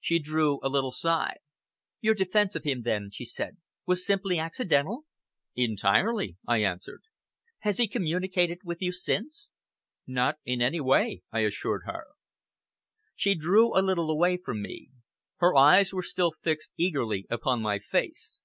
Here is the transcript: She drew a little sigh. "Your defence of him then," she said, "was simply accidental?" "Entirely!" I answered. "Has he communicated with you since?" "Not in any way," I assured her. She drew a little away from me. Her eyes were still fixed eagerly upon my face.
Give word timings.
She 0.00 0.18
drew 0.18 0.60
a 0.62 0.68
little 0.68 0.90
sigh. 0.90 1.38
"Your 2.02 2.14
defence 2.14 2.54
of 2.54 2.64
him 2.64 2.82
then," 2.82 3.08
she 3.10 3.24
said, 3.24 3.56
"was 3.86 4.04
simply 4.04 4.38
accidental?" 4.38 5.06
"Entirely!" 5.54 6.36
I 6.46 6.58
answered. 6.62 7.04
"Has 7.60 7.78
he 7.78 7.88
communicated 7.88 8.58
with 8.64 8.82
you 8.82 8.92
since?" 8.92 9.52
"Not 10.06 10.36
in 10.44 10.60
any 10.60 10.82
way," 10.82 11.22
I 11.32 11.40
assured 11.40 11.84
her. 11.86 12.04
She 13.14 13.34
drew 13.34 13.74
a 13.74 13.80
little 13.80 14.10
away 14.10 14.36
from 14.36 14.60
me. 14.60 14.90
Her 15.38 15.56
eyes 15.56 15.90
were 15.90 16.02
still 16.02 16.32
fixed 16.32 16.72
eagerly 16.76 17.26
upon 17.30 17.62
my 17.62 17.78
face. 17.78 18.42